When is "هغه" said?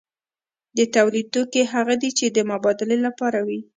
1.73-1.95